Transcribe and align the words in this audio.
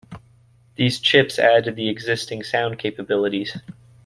These 0.77 0.99
chips 0.99 1.37
add 1.37 1.65
to 1.65 1.71
the 1.71 1.87
existing 1.87 2.41
sound 2.41 2.79
capabilities. 2.79 3.55